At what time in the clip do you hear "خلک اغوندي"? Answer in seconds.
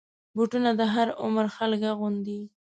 1.55-2.39